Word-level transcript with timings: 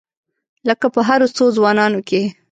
لکه 0.67 0.85
په 0.93 0.99
هرو 1.07 1.27
څو 1.37 1.45
ځوانانو 1.57 1.99
کې. 2.09 2.21